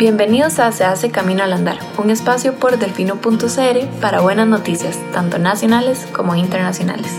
[0.00, 5.38] Bienvenidos a Se hace Camino al Andar, un espacio por delfino.cr para buenas noticias, tanto
[5.38, 7.12] nacionales como internacionales.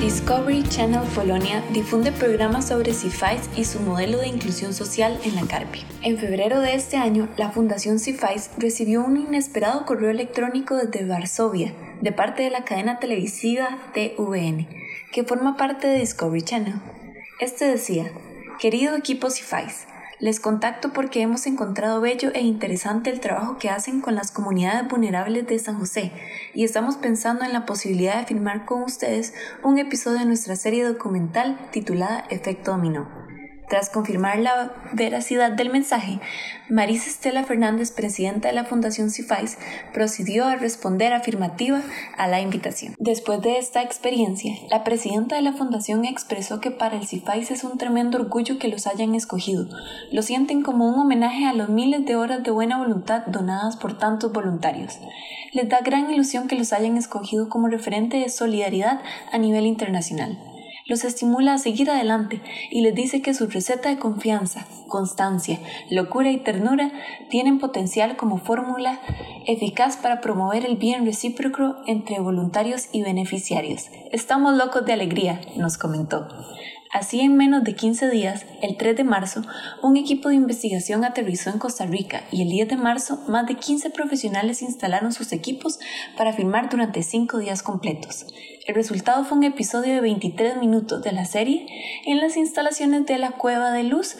[0.00, 5.42] Discovery Channel Polonia difunde programas sobre CIFICE y su modelo de inclusión social en la
[5.42, 5.84] Carpi.
[6.02, 11.74] En febrero de este año, la Fundación CIFICE recibió un inesperado correo electrónico desde Varsovia,
[12.00, 14.68] de parte de la cadena televisiva TVN,
[15.10, 16.74] que forma parte de Discovery Channel.
[17.42, 18.08] Este decía,
[18.60, 19.88] querido equipo CIFICE,
[20.20, 24.88] les contacto porque hemos encontrado bello e interesante el trabajo que hacen con las comunidades
[24.88, 26.12] vulnerables de San José
[26.54, 30.84] y estamos pensando en la posibilidad de filmar con ustedes un episodio de nuestra serie
[30.84, 33.21] documental titulada Efecto Dominó.
[33.72, 36.20] Tras confirmar la veracidad del mensaje,
[36.68, 39.56] Marisa Estela Fernández, presidenta de la Fundación CIFAIS,
[39.94, 41.80] procedió a responder afirmativa
[42.18, 42.94] a la invitación.
[42.98, 47.64] Después de esta experiencia, la presidenta de la Fundación expresó que para el CIFAIS es
[47.64, 49.66] un tremendo orgullo que los hayan escogido.
[50.10, 53.96] Lo sienten como un homenaje a los miles de horas de buena voluntad donadas por
[53.96, 54.98] tantos voluntarios.
[55.54, 59.00] Les da gran ilusión que los hayan escogido como referente de solidaridad
[59.32, 60.51] a nivel internacional
[60.92, 66.30] los estimula a seguir adelante y les dice que su receta de confianza, constancia, locura
[66.30, 66.92] y ternura
[67.30, 69.00] tienen potencial como fórmula
[69.46, 73.86] eficaz para promover el bien recíproco entre voluntarios y beneficiarios.
[74.10, 76.28] Estamos locos de alegría, nos comentó.
[76.92, 79.40] Así, en menos de 15 días, el 3 de marzo,
[79.82, 83.54] un equipo de investigación aterrizó en Costa Rica y el 10 de marzo, más de
[83.54, 85.78] 15 profesionales instalaron sus equipos
[86.18, 88.26] para filmar durante 5 días completos.
[88.66, 91.66] El resultado fue un episodio de 23 minutos de la serie
[92.04, 94.18] en las instalaciones de la Cueva de Luz,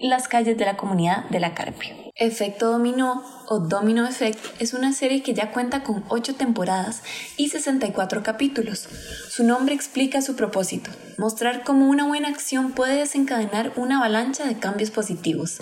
[0.00, 2.03] las calles de la comunidad de La Carpio.
[2.16, 7.02] Efecto Dominó o Domino Effect es una serie que ya cuenta con 8 temporadas
[7.36, 8.88] y 64 capítulos.
[9.28, 14.56] Su nombre explica su propósito, mostrar cómo una buena acción puede desencadenar una avalancha de
[14.60, 15.58] cambios positivos.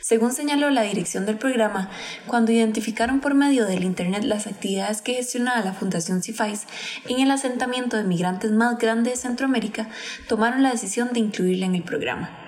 [0.00, 1.88] Según señaló la dirección del programa,
[2.26, 6.66] cuando identificaron por medio del Internet las actividades que gestionaba la Fundación CIFAIS
[7.08, 9.88] en el asentamiento de migrantes más grande de Centroamérica,
[10.26, 12.41] tomaron la decisión de incluirla en el programa.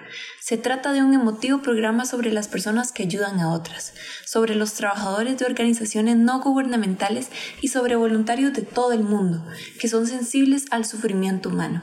[0.46, 3.94] Se trata de un emotivo programa sobre las personas que ayudan a otras,
[4.26, 7.30] sobre los trabajadores de organizaciones no gubernamentales
[7.62, 9.42] y sobre voluntarios de todo el mundo,
[9.80, 11.80] que son sensibles al sufrimiento humano.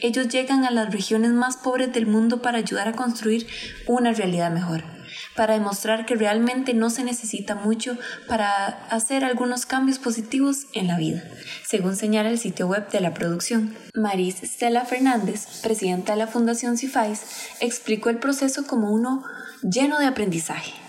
[0.00, 3.48] Ellos llegan a las regiones más pobres del mundo para ayudar a construir
[3.88, 4.93] una realidad mejor
[5.36, 7.96] para demostrar que realmente no se necesita mucho
[8.28, 11.24] para hacer algunos cambios positivos en la vida,
[11.66, 13.74] según señala el sitio web de la producción.
[13.94, 17.22] Maris Stella Fernández, presidenta de la Fundación CIFAIS,
[17.60, 19.24] explicó el proceso como uno
[19.62, 20.83] lleno de aprendizaje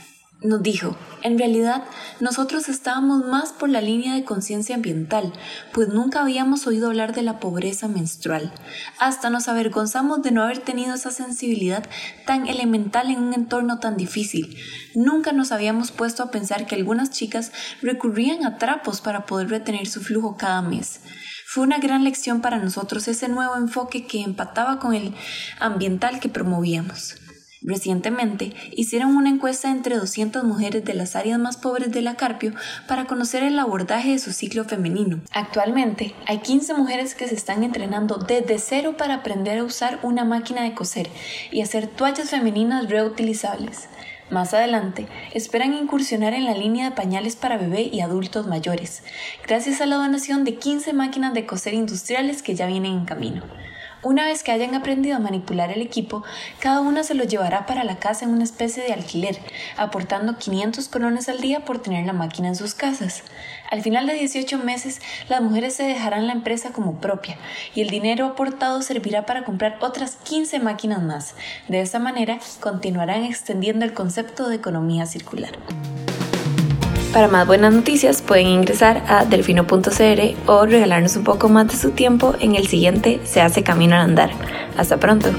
[0.46, 1.84] nos dijo, en realidad
[2.20, 5.34] nosotros estábamos más por la línea de conciencia ambiental,
[5.74, 8.54] pues nunca habíamos oído hablar de la pobreza menstrual.
[9.00, 11.84] Hasta nos avergonzamos de no haber tenido esa sensibilidad
[12.26, 14.58] tan elemental en un entorno tan difícil.
[14.94, 17.52] Nunca nos habíamos puesto a pensar que algunas chicas
[17.82, 21.02] recurrían a trapos para poder retener su flujo cada mes.
[21.46, 25.14] Fue una gran lección para nosotros ese nuevo enfoque que empataba con el
[25.60, 27.16] ambiental que promovíamos.
[27.66, 32.54] Recientemente hicieron una encuesta entre 200 mujeres de las áreas más pobres de la Carpio
[32.88, 35.20] para conocer el abordaje de su ciclo femenino.
[35.32, 40.24] Actualmente hay 15 mujeres que se están entrenando desde cero para aprender a usar una
[40.24, 41.10] máquina de coser
[41.52, 43.90] y hacer toallas femeninas reutilizables.
[44.30, 49.04] Más adelante, esperan incursionar en la línea de pañales para bebé y adultos mayores,
[49.48, 53.44] gracias a la donación de 15 máquinas de coser industriales que ya vienen en camino.
[54.06, 56.24] Una vez que hayan aprendido a manipular el equipo,
[56.60, 59.40] cada una se lo llevará para la casa en una especie de alquiler,
[59.78, 63.24] aportando 500 colones al día por tener la máquina en sus casas.
[63.72, 67.40] Al final de 18 meses, las mujeres se dejarán la empresa como propia
[67.74, 71.34] y el dinero aportado servirá para comprar otras 15 máquinas más.
[71.68, 75.58] De esta manera, continuarán extendiendo el concepto de economía circular.
[77.16, 81.92] Para más buenas noticias pueden ingresar a delfino.cr o regalarnos un poco más de su
[81.92, 84.32] tiempo en el siguiente Se hace camino al andar.
[84.76, 85.30] Hasta pronto.